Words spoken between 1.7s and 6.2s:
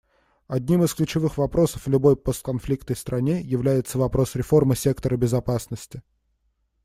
в любой постконфликтной стране является вопрос реформы сектора безопасности.